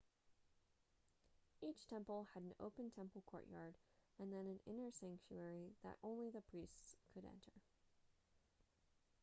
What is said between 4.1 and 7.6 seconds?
and then an inner sanctuary that only the priests could enter